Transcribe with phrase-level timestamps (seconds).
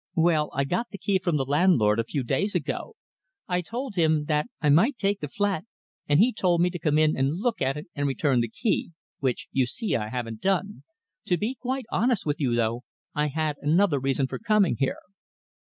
[0.15, 2.95] "Well, I got the key from the landlord a few days ago.
[3.47, 5.63] I told him that I might take the flat,
[6.09, 8.93] and he told me to come in and look at it and return the key
[9.19, 10.81] which you see I haven't done.
[11.27, 12.81] To be quite honest with you, though,
[13.13, 15.01] I had another reason for coming here."